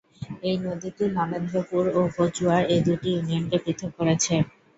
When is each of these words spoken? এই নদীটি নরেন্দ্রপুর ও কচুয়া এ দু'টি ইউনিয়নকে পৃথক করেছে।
এই 0.43 0.55
নদীটি 0.65 1.03
নরেন্দ্রপুর 1.17 1.83
ও 1.91 2.11
কচুয়া 2.15 2.57
এ 2.67 2.85
দু'টি 2.85 3.09
ইউনিয়নকে 3.11 3.57
পৃথক 3.63 3.91
করেছে। 3.99 4.33